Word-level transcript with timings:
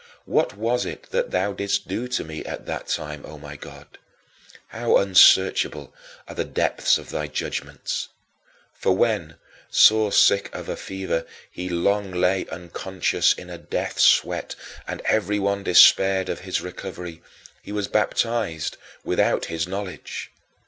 What 0.25 0.57
was 0.57 0.83
it 0.83 1.11
that 1.11 1.29
thou 1.29 1.53
didst 1.53 1.87
do 1.87 2.05
at 2.43 2.65
that 2.65 2.87
time, 2.87 3.23
O 3.23 3.37
my 3.37 3.55
God; 3.55 3.99
how 4.69 4.97
unsearchable 4.97 5.93
are 6.27 6.33
the 6.33 6.43
depths 6.43 6.97
of 6.97 7.11
thy 7.11 7.27
judgments! 7.27 8.07
For 8.73 8.95
when, 8.95 9.35
sore 9.69 10.11
sick 10.11 10.49
of 10.55 10.67
a 10.69 10.75
fever, 10.75 11.27
he 11.51 11.69
long 11.69 12.09
lay 12.11 12.47
unconscious 12.47 13.33
in 13.33 13.51
a 13.51 13.59
death 13.59 13.99
sweat 13.99 14.55
and 14.87 15.01
everyone 15.01 15.61
despaired 15.61 16.29
of 16.29 16.39
his 16.39 16.61
recovery, 16.61 17.21
he 17.61 17.71
was 17.71 17.87
baptized 17.87 18.77
without 19.03 19.45
his 19.53 19.67
knowledge. 19.67 20.31